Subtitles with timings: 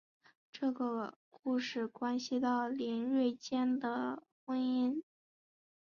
[0.51, 5.03] 这个故事关系到林瑞间的婚姻。